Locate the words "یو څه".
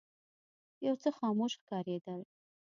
0.85-1.09